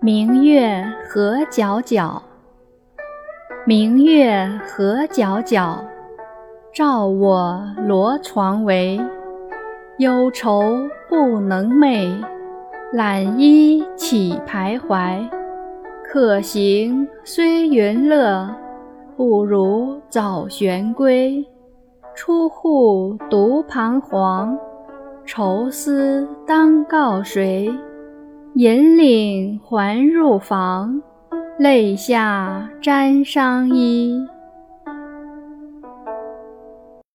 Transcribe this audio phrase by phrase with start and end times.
[0.00, 2.22] 明月何皎皎，
[3.66, 5.76] 明月何皎皎，
[6.72, 9.00] 照我罗床围。
[9.98, 10.62] 忧愁
[11.08, 12.24] 不能寐，
[12.92, 15.28] 懒衣起徘徊。
[16.04, 18.48] 客行虽云乐，
[19.16, 21.44] 不如早旋归。
[22.14, 24.56] 出户独彷徨，
[25.26, 27.68] 愁思当告谁？
[28.58, 31.00] 引领还入房，
[31.60, 34.12] 泪下沾裳衣。